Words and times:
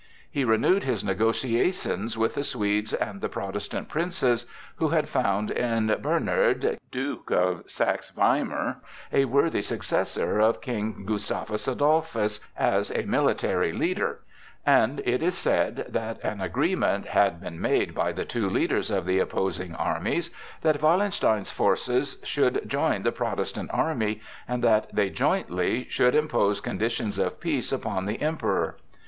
He 0.31 0.43
renewed 0.43 0.81
his 0.83 1.03
negotiations 1.03 2.17
with 2.17 2.33
the 2.33 2.43
Swedes 2.43 2.91
and 2.91 3.21
the 3.21 3.29
Protestant 3.29 3.87
princes, 3.87 4.47
who 4.77 4.87
had 4.89 5.07
found 5.07 5.51
in 5.51 5.95
Bernard, 6.01 6.79
Duke 6.89 7.29
of 7.29 7.65
Saxe 7.69 8.09
Weimar, 8.09 8.81
a 9.13 9.25
worthy 9.25 9.61
successor 9.61 10.39
of 10.39 10.59
King 10.59 11.03
Gustavus 11.05 11.67
Adolphus 11.67 12.39
as 12.57 12.89
a 12.89 13.03
military 13.03 13.71
leader; 13.71 14.21
and 14.65 15.03
it 15.05 15.21
is 15.21 15.37
said 15.37 15.85
that 15.89 16.19
an 16.23 16.41
agreement 16.41 17.05
had 17.09 17.39
been 17.39 17.61
made 17.61 17.93
by 17.93 18.11
the 18.11 18.25
two 18.25 18.49
leaders 18.49 18.89
of 18.89 19.05
the 19.05 19.19
opposing 19.19 19.75
armies 19.75 20.31
that 20.63 20.81
Wallenstein's 20.81 21.51
forces 21.51 22.17
should 22.23 22.67
join 22.67 23.03
the 23.03 23.11
Protestant 23.11 23.69
army, 23.71 24.19
and 24.47 24.63
that 24.63 24.89
they 24.95 25.11
jointly 25.11 25.85
should 25.91 26.15
impose 26.15 26.59
conditions 26.59 27.19
of 27.19 27.39
peace 27.39 27.71
upon 27.71 28.07
the 28.07 28.19
Emperor. 28.19 28.77